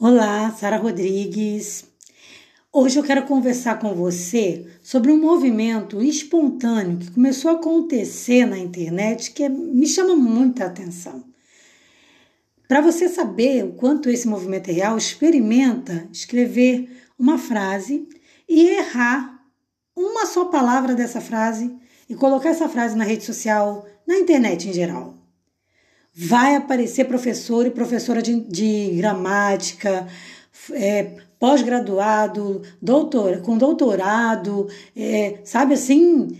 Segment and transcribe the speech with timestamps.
[0.00, 1.84] Olá, Sara Rodrigues.
[2.72, 8.56] Hoje eu quero conversar com você sobre um movimento espontâneo que começou a acontecer na
[8.56, 11.24] internet que é, me chama muita atenção.
[12.68, 16.88] Para você saber o quanto esse movimento é real, experimenta escrever
[17.18, 18.06] uma frase
[18.48, 19.42] e errar
[19.96, 21.76] uma só palavra dessa frase
[22.08, 25.17] e colocar essa frase na rede social, na internet em geral
[26.20, 30.08] vai aparecer professor e professora de, de gramática,
[30.72, 36.36] é, pós-graduado, doutor, com doutorado, é, sabe assim,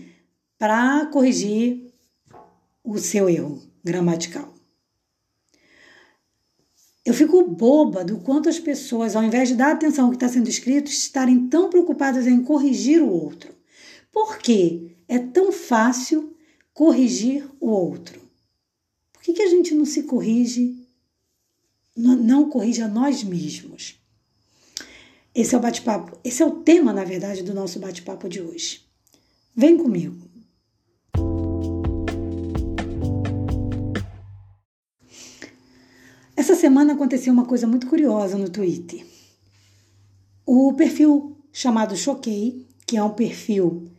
[0.57, 1.93] para corrigir
[2.83, 4.53] o seu erro gramatical.
[7.05, 10.27] Eu fico boba do quanto as pessoas, ao invés de dar atenção ao que está
[10.27, 13.55] sendo escrito, estarem tão preocupadas em corrigir o outro.
[14.11, 16.35] Por que é tão fácil
[16.73, 18.28] corrigir o outro?
[19.29, 20.75] Que, que a gente não se corrige,
[21.95, 23.95] não corrige a nós mesmos?
[25.35, 28.81] Esse é o bate-papo, esse é o tema, na verdade, do nosso bate-papo de hoje.
[29.55, 30.17] Vem comigo.
[36.35, 39.05] Essa semana aconteceu uma coisa muito curiosa no Twitter.
[40.43, 43.91] O perfil chamado Choquei, que é um perfil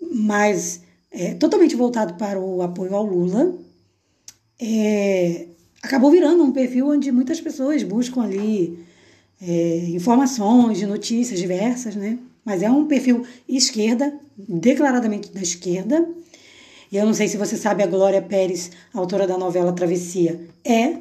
[0.00, 3.60] mais é, totalmente voltado para o apoio ao Lula,
[4.60, 5.46] é,
[5.82, 8.78] acabou virando um perfil onde muitas pessoas buscam ali
[9.40, 12.18] é, informações de notícias diversas, né?
[12.44, 16.06] Mas é um perfil esquerda, declaradamente da esquerda.
[16.92, 20.96] E eu não sei se você sabe, a Glória Pérez, autora da novela Travessia, é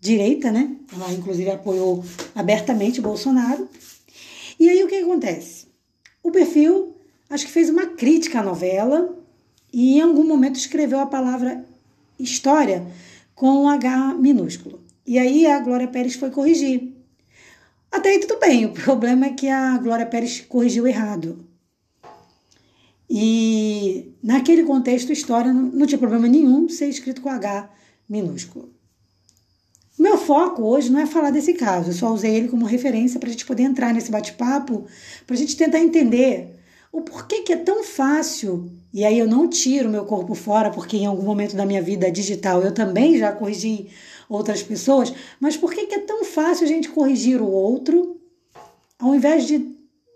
[0.00, 0.76] direita, né?
[0.92, 3.68] Ela, inclusive, apoiou abertamente Bolsonaro.
[4.60, 5.66] E aí o que acontece?
[6.22, 6.94] O perfil,
[7.30, 9.16] acho que fez uma crítica à novela
[9.72, 11.64] e em algum momento escreveu a palavra
[12.22, 12.86] história
[13.34, 14.80] com H minúsculo.
[15.06, 16.92] E aí a Glória Pérez foi corrigir.
[17.90, 21.44] Até aí tudo bem, o problema é que a Glória Pérez corrigiu errado.
[23.10, 27.68] E naquele contexto, história não, não tinha problema nenhum ser escrito com H
[28.08, 28.72] minúsculo.
[29.98, 33.28] Meu foco hoje não é falar desse caso, eu só usei ele como referência para
[33.28, 34.86] a gente poder entrar nesse bate-papo,
[35.26, 36.58] para a gente tentar entender
[36.92, 40.98] o porquê que é tão fácil, e aí eu não tiro meu corpo fora, porque
[40.98, 43.88] em algum momento da minha vida digital eu também já corrigi
[44.28, 48.20] outras pessoas, mas por que, é tão fácil a gente corrigir o outro,
[48.98, 49.66] ao invés de,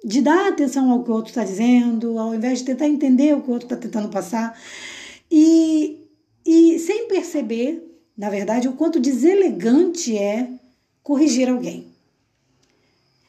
[0.04, 3.40] de dar atenção ao que o outro está dizendo, ao invés de tentar entender o
[3.40, 4.58] que o outro está tentando passar,
[5.30, 6.06] e,
[6.44, 7.82] e sem perceber,
[8.16, 10.48] na verdade, o quanto deselegante é
[11.02, 11.85] corrigir alguém.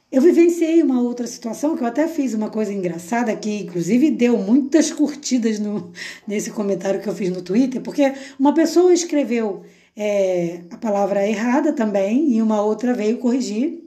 [0.09, 4.38] Eu vivenciei uma outra situação que eu até fiz uma coisa engraçada que, inclusive, deu
[4.38, 5.91] muitas curtidas no,
[6.25, 9.66] nesse comentário que eu fiz no Twitter, porque uma pessoa escreveu
[9.97, 13.84] é, a palavra errada também e uma outra veio corrigir.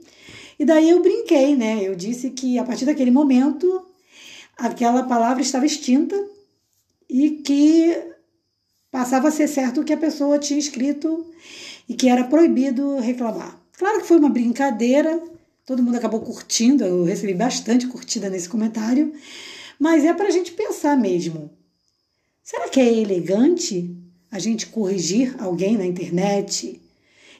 [0.59, 1.79] E daí eu brinquei, né?
[1.81, 3.83] Eu disse que a partir daquele momento
[4.55, 6.15] aquela palavra estava extinta
[7.09, 7.97] e que
[8.91, 11.25] passava a ser certo o que a pessoa tinha escrito
[11.89, 13.59] e que era proibido reclamar.
[13.75, 15.30] Claro que foi uma brincadeira
[15.65, 19.13] Todo mundo acabou curtindo, eu recebi bastante curtida nesse comentário,
[19.79, 21.51] mas é para a gente pensar mesmo.
[22.43, 23.95] Será que é elegante
[24.31, 26.81] a gente corrigir alguém na internet?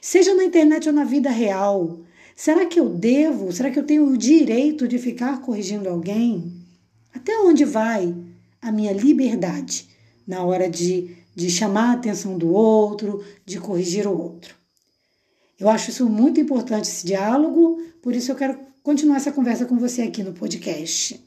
[0.00, 2.00] Seja na internet ou na vida real.
[2.36, 3.52] Será que eu devo?
[3.52, 6.52] Será que eu tenho o direito de ficar corrigindo alguém?
[7.12, 8.14] Até onde vai
[8.60, 9.88] a minha liberdade
[10.26, 14.61] na hora de, de chamar a atenção do outro, de corrigir o outro?
[15.62, 19.78] Eu acho isso muito importante, esse diálogo, por isso eu quero continuar essa conversa com
[19.78, 21.24] você aqui no podcast.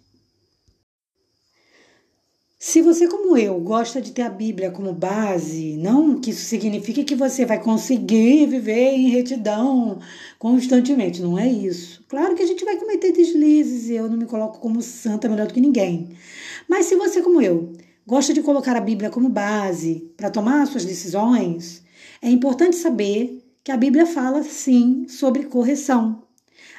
[2.59, 7.05] Se você, como eu, gosta de ter a Bíblia como base, não que isso signifique
[7.05, 9.99] que você vai conseguir viver em retidão
[10.37, 12.03] constantemente, não é isso.
[12.09, 15.47] Claro que a gente vai cometer deslizes e eu não me coloco como santa melhor
[15.47, 16.09] do que ninguém.
[16.67, 17.71] Mas se você, como eu,
[18.05, 21.81] gosta de colocar a Bíblia como base para tomar suas decisões,
[22.21, 26.21] é importante saber que a Bíblia fala sim sobre correção.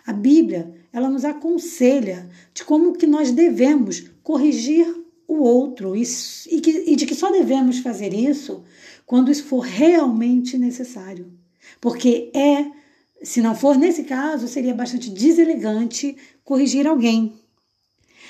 [0.06, 4.87] A Bíblia, ela nos aconselha de como que nós devemos corrigir
[5.27, 6.05] o outro e,
[6.49, 8.62] e, que, e de que só devemos fazer isso
[9.05, 11.33] quando isso for realmente necessário.
[11.81, 12.71] Porque é,
[13.21, 17.35] se não for nesse caso, seria bastante deselegante corrigir alguém.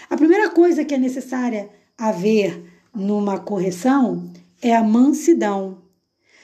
[0.08, 1.68] A primeira coisa que é necessária
[1.98, 2.64] haver
[2.94, 4.32] numa correção
[4.62, 5.82] é a mansidão.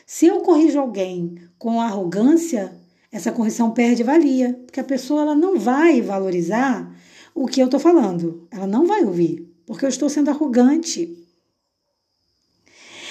[0.05, 2.76] Se eu corrijo alguém com arrogância,
[3.12, 6.93] essa correção perde valia, porque a pessoa ela não vai valorizar
[7.32, 8.49] o que eu estou falando.
[8.50, 11.17] Ela não vai ouvir, porque eu estou sendo arrogante.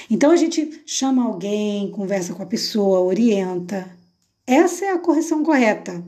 [0.10, 3.90] Então a gente chama alguém, conversa com a pessoa, orienta.
[4.46, 6.04] Essa é a correção correta.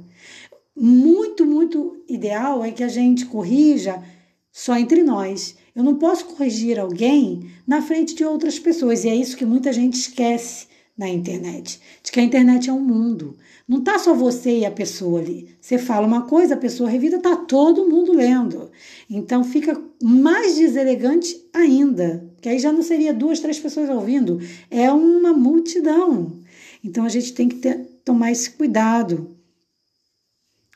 [0.75, 4.04] muito, muito ideal é que a gente corrija
[4.51, 5.56] só entre nós.
[5.74, 9.72] Eu não posso corrigir alguém na frente de outras pessoas, e é isso que muita
[9.72, 13.36] gente esquece na internet, de que a internet é um mundo.
[13.68, 15.56] Não tá só você e a pessoa ali.
[15.60, 18.69] Você fala uma coisa, a pessoa revida, tá todo mundo lendo.
[19.10, 24.92] Então fica mais deselegante ainda, que aí já não seria duas, três pessoas ouvindo, é
[24.92, 26.40] uma multidão.
[26.84, 29.36] Então a gente tem que ter, tomar esse cuidado.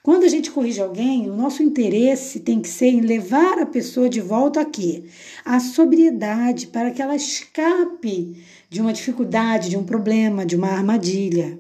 [0.07, 4.07] Quando a gente corrige alguém, o nosso interesse tem que ser em levar a pessoa
[4.07, 5.03] de volta aqui,
[5.43, 11.59] a sobriedade, para que ela escape de uma dificuldade, de um problema, de uma armadilha.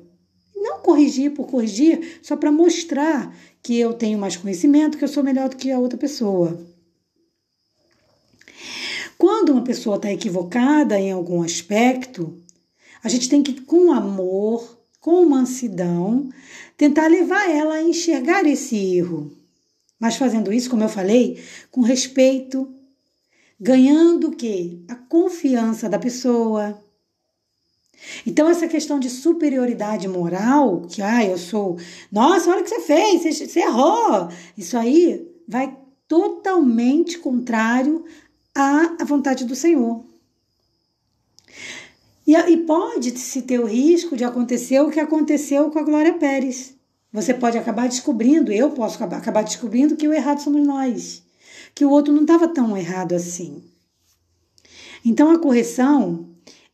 [0.55, 5.23] Não corrigir por corrigir, só para mostrar que eu tenho mais conhecimento, que eu sou
[5.23, 6.59] melhor do que a outra pessoa.
[9.17, 12.41] Quando uma pessoa está equivocada em algum aspecto,
[13.03, 16.29] a gente tem que, com amor, com mansidão,
[16.75, 19.31] tentar levar ela a enxergar esse erro.
[19.99, 22.71] Mas fazendo isso, como eu falei, com respeito,
[23.59, 24.79] ganhando o quê?
[24.87, 26.79] A confiança da pessoa.
[28.25, 31.77] Então, essa questão de superioridade moral, que ah, eu sou,
[32.11, 34.29] nossa, olha o que você fez, você, você errou.
[34.57, 35.75] Isso aí vai
[36.07, 38.05] totalmente contrário
[38.55, 40.03] à, à vontade do Senhor.
[42.25, 46.75] E, e pode-se ter o risco de acontecer o que aconteceu com a Glória Pérez.
[47.11, 51.23] Você pode acabar descobrindo, eu posso acabar, acabar descobrindo que o errado somos nós,
[51.73, 53.63] que o outro não estava tão errado assim.
[55.05, 56.27] Então a correção,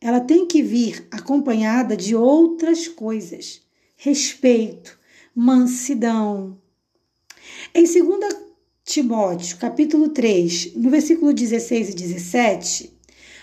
[0.04, 3.62] ela tem que vir acompanhada de outras coisas:
[3.96, 4.98] respeito,
[5.34, 6.60] mansidão.
[7.74, 8.36] Em 2
[8.84, 12.92] Timóteo, capítulo 3, no versículo 16 e 17,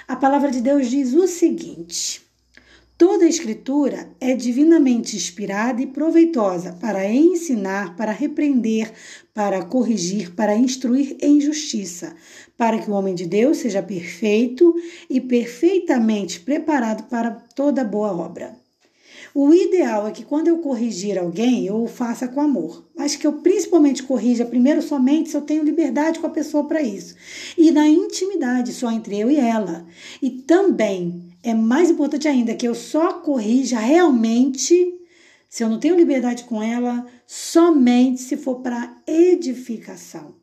[0.08, 2.22] a palavra de Deus diz o seguinte:
[3.02, 8.94] Toda a Escritura é divinamente inspirada e proveitosa para ensinar, para repreender,
[9.34, 12.16] para corrigir, para instruir em justiça,
[12.56, 14.76] para que o homem de Deus seja perfeito
[15.10, 18.56] e perfeitamente preparado para toda boa obra.
[19.34, 23.26] O ideal é que quando eu corrigir alguém, eu o faça com amor, mas que
[23.26, 27.16] eu principalmente corrija primeiro somente se eu tenho liberdade com a pessoa para isso.
[27.58, 29.88] E na intimidade, só entre eu e ela.
[30.22, 34.98] E também é mais importante ainda que eu só corrija realmente
[35.50, 40.34] se eu não tenho liberdade com ela, somente se for para edificação.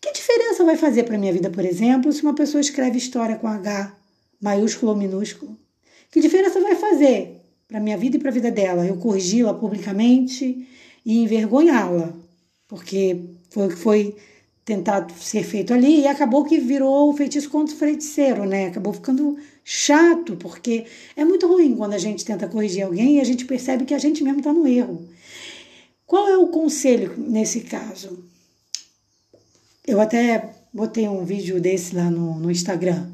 [0.00, 3.48] Que diferença vai fazer para minha vida, por exemplo, se uma pessoa escreve história com
[3.48, 3.96] H
[4.40, 5.58] maiúsculo ou minúsculo?
[6.08, 10.68] Que diferença vai fazer para minha vida e para a vida dela, eu corrigi-la publicamente
[11.04, 12.14] e envergonhá-la,
[12.68, 13.20] porque
[13.50, 14.16] foi o que foi
[14.66, 18.66] tentado ser feito ali e acabou que virou o feitiço contra o feiticeiro, né?
[18.66, 20.86] Acabou ficando chato, porque
[21.16, 23.98] é muito ruim quando a gente tenta corrigir alguém e a gente percebe que a
[23.98, 25.08] gente mesmo está no erro.
[26.04, 28.24] Qual é o conselho nesse caso?
[29.86, 33.06] Eu até botei um vídeo desse lá no, no Instagram.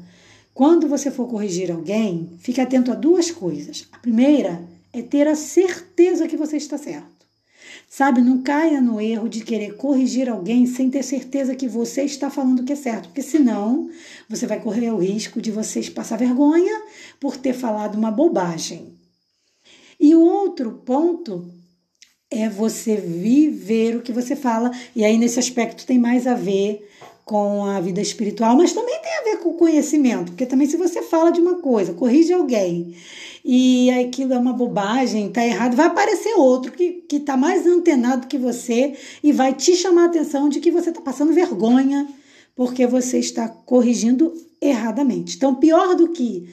[0.55, 3.87] Quando você for corrigir alguém, fique atento a duas coisas.
[3.91, 4.59] A primeira
[4.91, 7.12] é ter a certeza que você está certo.
[7.95, 12.27] Sabe, não caia no erro de querer corrigir alguém sem ter certeza que você está
[12.27, 13.87] falando que é certo, porque senão
[14.27, 16.73] você vai correr o risco de vocês passar vergonha
[17.19, 18.97] por ter falado uma bobagem.
[19.99, 21.47] E o outro ponto
[22.31, 26.89] é você viver o que você fala, e aí nesse aspecto tem mais a ver
[27.23, 30.77] com a vida espiritual, mas também tem a ver com o conhecimento, porque também se
[30.77, 32.95] você fala de uma coisa, corrige alguém
[33.43, 38.27] e aquilo é uma bobagem, tá errado, vai aparecer outro que, que tá mais antenado
[38.27, 42.07] que você e vai te chamar a atenção de que você tá passando vergonha
[42.55, 45.35] porque você está corrigindo erradamente.
[45.35, 46.49] Então, pior do que,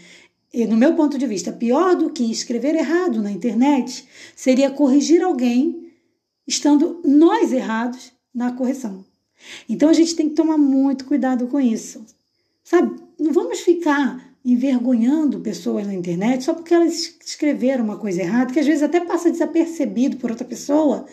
[0.68, 4.04] no meu ponto de vista, pior do que escrever errado na internet
[4.34, 5.92] seria corrigir alguém
[6.46, 9.04] estando nós errados na correção.
[9.68, 12.04] Então a gente tem que tomar muito cuidado com isso.
[12.64, 13.00] Sabe?
[13.18, 18.58] Não vamos ficar envergonhando pessoas na internet só porque elas escreveram uma coisa errada, que
[18.58, 21.06] às vezes até passa desapercebido por outra pessoa.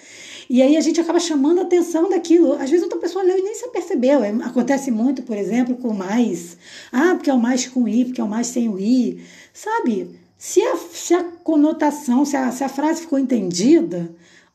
[0.50, 2.54] E aí a gente acaba chamando a atenção daquilo.
[2.54, 4.24] Às vezes outra pessoa leu e nem se apercebeu.
[4.24, 6.58] É, acontece muito, por exemplo, com mais.
[6.92, 9.22] Ah, porque é o mais com I, porque é o mais sem o I.
[9.54, 10.18] Sabe?
[10.38, 14.10] Se a, se a conotação, se a, se a frase ficou entendida,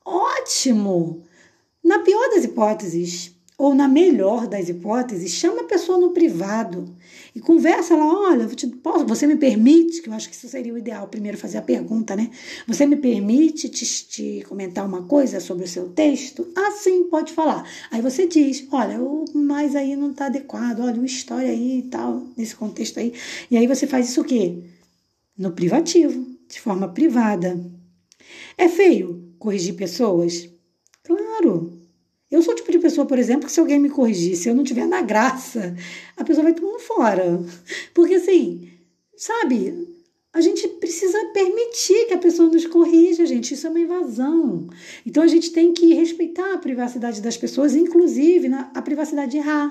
[0.04, 1.22] ótimo!
[1.84, 6.94] Na pior das hipóteses, ou na melhor das hipóteses, chama a pessoa no privado
[7.34, 10.72] e conversa lá, olha, te, posso, você me permite, que eu acho que isso seria
[10.72, 12.30] o ideal, primeiro fazer a pergunta, né?
[12.66, 16.46] Você me permite te, te comentar uma coisa sobre o seu texto?
[16.56, 17.68] Ah, sim, pode falar.
[17.90, 21.82] Aí você diz, olha, o mais aí não está adequado, olha, uma história aí e
[21.82, 23.12] tal, nesse contexto aí.
[23.50, 24.58] E aí você faz isso o quê?
[25.36, 27.58] No privativo, de forma privada.
[28.56, 30.51] É feio corrigir pessoas?
[32.42, 34.54] Eu sou o tipo de pessoa, por exemplo, que se alguém me corrigir, se eu
[34.54, 35.76] não tiver na graça,
[36.16, 37.40] a pessoa vai tomando fora.
[37.94, 38.68] Porque assim,
[39.16, 39.94] sabe,
[40.32, 43.54] a gente precisa permitir que a pessoa nos corrija, gente.
[43.54, 44.66] Isso é uma invasão.
[45.06, 49.36] Então a gente tem que respeitar a privacidade das pessoas, inclusive na, a privacidade de
[49.36, 49.70] errar.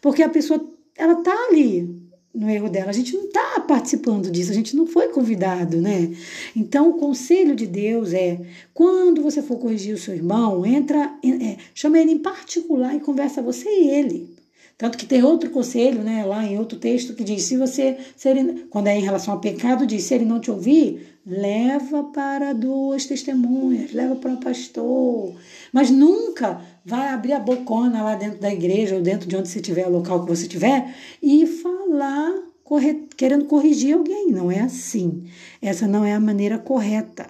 [0.00, 0.64] Porque a pessoa,
[0.96, 2.07] ela tá ali
[2.38, 2.90] no erro dela.
[2.90, 6.12] A gente não está participando disso, a gente não foi convidado, né?
[6.54, 8.40] Então, o conselho de Deus é:
[8.72, 13.42] quando você for corrigir o seu irmão, entra, é, chama ele em particular e conversa
[13.42, 14.38] você e ele.
[14.78, 18.28] Tanto que tem outro conselho, né, lá em outro texto, que diz: se você, se
[18.28, 22.52] ele, quando é em relação ao pecado, diz: se ele não te ouvir, leva para
[22.52, 25.34] duas testemunhas, leva para um pastor.
[25.72, 29.58] Mas nunca vai abrir a bocona lá dentro da igreja ou dentro de onde você
[29.58, 32.32] estiver, o local que você estiver, e falar
[32.64, 34.30] corre, querendo corrigir alguém.
[34.32, 35.24] Não é assim.
[35.60, 37.28] Essa não é a maneira correta,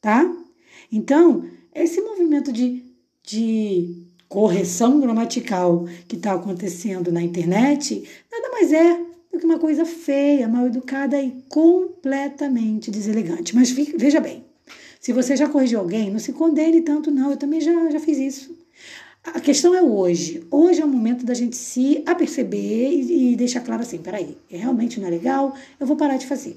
[0.00, 0.24] tá?
[0.90, 2.82] Então, esse movimento de,
[3.22, 9.84] de correção gramatical que está acontecendo na internet nada mais é do que uma coisa
[9.84, 13.54] feia, mal educada e completamente deselegante.
[13.54, 14.44] Mas veja bem,
[14.98, 17.30] se você já corrigiu alguém, não se condene tanto, não.
[17.30, 18.67] Eu também já, já fiz isso.
[19.34, 20.46] A questão é hoje.
[20.50, 25.00] Hoje é o momento da gente se aperceber e, e deixar claro assim: peraí, realmente
[25.00, 26.56] não é legal, eu vou parar de fazer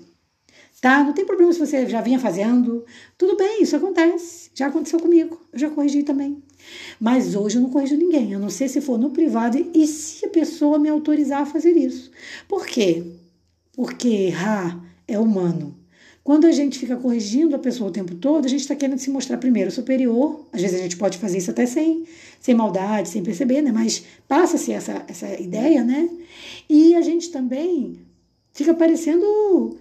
[0.82, 1.04] tá?
[1.04, 2.84] Não tem problema se você já vinha fazendo.
[3.18, 4.50] Tudo bem, isso acontece.
[4.56, 5.40] Já aconteceu comigo.
[5.54, 6.42] Eu já corrigi também.
[7.00, 10.26] Mas hoje eu não corrijo ninguém, a não ser se for no privado e se
[10.26, 12.12] a pessoa me autorizar a fazer isso.
[12.48, 13.04] Por quê?
[13.74, 15.76] Porque errar é humano.
[16.24, 19.10] Quando a gente fica corrigindo a pessoa o tempo todo, a gente está querendo se
[19.10, 20.46] mostrar primeiro superior.
[20.54, 22.06] Às vezes a gente pode fazer isso até sem,
[22.40, 23.72] sem maldade, sem perceber, né?
[23.72, 26.08] Mas passa-se essa, essa ideia, né?
[26.70, 28.00] E a gente também
[28.54, 29.80] fica parecendo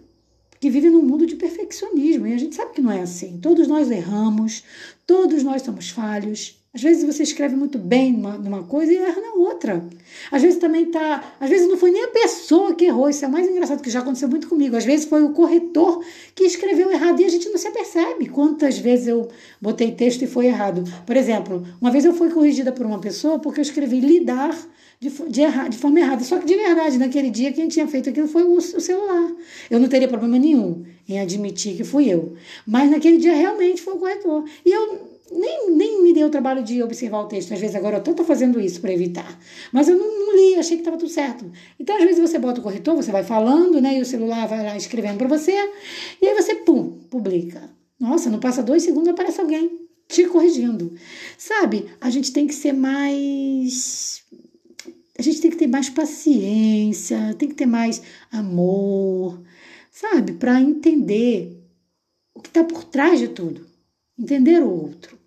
[0.59, 2.26] que vive num mundo de perfeccionismo.
[2.26, 3.38] E a gente sabe que não é assim.
[3.38, 4.62] Todos nós erramos,
[5.06, 6.59] todos nós somos falhos.
[6.72, 9.84] Às vezes você escreve muito bem numa, numa coisa e erra na outra.
[10.30, 11.34] Às vezes também tá.
[11.40, 13.10] Às vezes não foi nem a pessoa que errou.
[13.10, 14.76] Isso é mais engraçado, que já aconteceu muito comigo.
[14.76, 18.28] Às vezes foi o corretor que escreveu errado e a gente não se apercebe.
[18.28, 19.28] Quantas vezes eu
[19.60, 20.84] botei texto e foi errado.
[21.04, 24.56] Por exemplo, uma vez eu fui corrigida por uma pessoa porque eu escrevi lidar
[25.00, 26.22] de, de, erra, de forma errada.
[26.22, 29.32] Só que de verdade, naquele dia, quem tinha feito aquilo foi o, o celular.
[29.68, 32.36] Eu não teria problema nenhum em admitir que fui eu.
[32.64, 34.44] Mas naquele dia realmente foi o corretor.
[34.64, 37.54] E eu nem, nem me dei o trabalho de observar o texto.
[37.54, 39.38] Às vezes agora eu estou fazendo isso para evitar.
[39.72, 41.50] Mas eu não, não li, achei que estava tudo certo.
[41.78, 43.99] Então, às vezes você bota o corretor, você vai falando, né?
[43.99, 45.52] E o celular vai lá escrevendo para você.
[46.20, 47.70] E aí você, pum, publica.
[47.99, 50.92] Nossa, não passa dois segundos aparece alguém te corrigindo.
[51.38, 51.87] Sabe?
[52.00, 54.25] A gente tem que ser mais
[55.20, 58.00] a gente tem que ter mais paciência, tem que ter mais
[58.32, 59.38] amor,
[59.90, 60.32] sabe?
[60.32, 61.62] Para entender
[62.34, 63.66] o que está por trás de tudo,
[64.18, 65.19] entender o outro.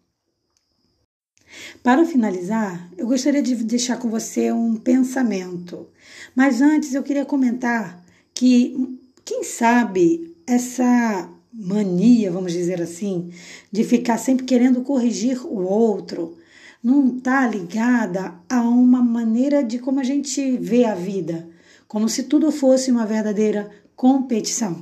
[1.82, 5.88] Para finalizar, eu gostaria de deixar com você um pensamento,
[6.36, 13.32] mas antes eu queria comentar que, quem sabe, essa mania, vamos dizer assim,
[13.72, 16.38] de ficar sempre querendo corrigir o outro,
[16.84, 21.48] não está ligada a uma maneira de como a gente vê a vida,
[21.88, 24.82] como se tudo fosse uma verdadeira competição.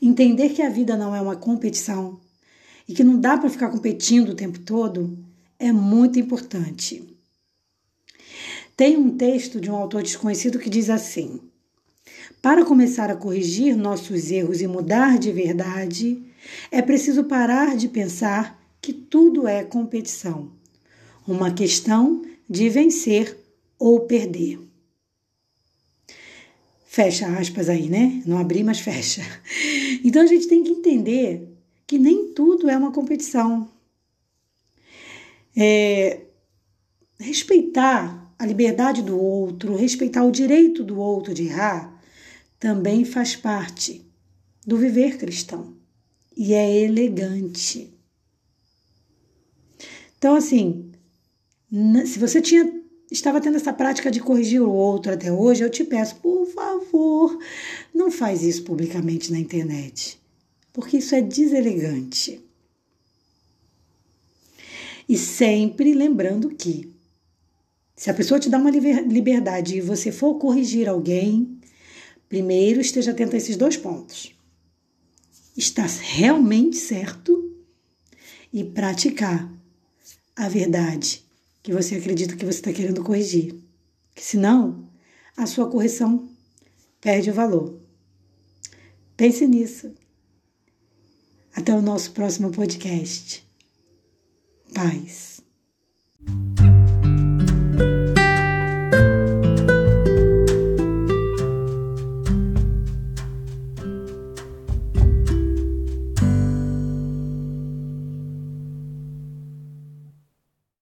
[0.00, 2.20] Entender que a vida não é uma competição
[2.88, 5.18] e que não dá para ficar competindo o tempo todo
[5.58, 7.02] é muito importante.
[8.76, 11.40] Tem um texto de um autor desconhecido que diz assim:
[12.40, 16.22] Para começar a corrigir nossos erros e mudar de verdade,
[16.70, 20.56] é preciso parar de pensar que tudo é competição
[21.28, 23.36] uma questão de vencer
[23.78, 24.58] ou perder.
[26.86, 28.22] Fecha aspas aí, né?
[28.24, 29.22] Não abri, mas fecha.
[30.04, 31.48] Então a gente tem que entender
[31.86, 33.68] que nem tudo é uma competição.
[35.60, 36.20] É,
[37.18, 42.00] respeitar a liberdade do outro, respeitar o direito do outro de errar,
[42.60, 44.06] também faz parte
[44.64, 45.76] do viver cristão.
[46.36, 47.92] E é elegante.
[50.16, 50.92] Então, assim,
[52.06, 52.78] se você tinha
[53.10, 57.38] estava tendo essa prática de corrigir o outro até hoje, eu te peço, por favor,
[57.94, 60.20] não faz isso publicamente na internet,
[60.72, 62.40] porque isso é deselegante.
[65.08, 66.92] E sempre lembrando que
[67.96, 71.58] se a pessoa te dá uma liberdade e você for corrigir alguém,
[72.28, 74.34] primeiro esteja atento a esses dois pontos.
[75.56, 77.56] Está realmente certo
[78.52, 79.52] e praticar
[80.36, 81.24] a verdade
[81.62, 83.56] que você acredita que você está querendo corrigir.
[84.14, 84.88] Que senão,
[85.36, 86.28] a sua correção
[87.00, 87.80] perde o valor.
[89.16, 89.92] Pense nisso.
[91.52, 93.47] Até o nosso próximo podcast
[94.74, 95.42] paz.